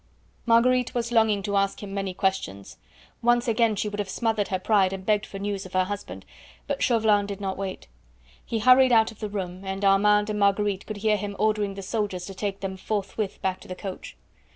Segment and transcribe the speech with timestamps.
[0.47, 2.77] Marguerite was longing to ask him many questions;
[3.21, 6.25] once again she would have smothered her pride and begged for news of her husband,
[6.65, 7.87] but Chauvelin did not wait.
[8.43, 11.83] He hurried out of the room, and Armand and Marguerite could hear him ordering the
[11.83, 14.17] soldiers to take them forthwith back to the coach.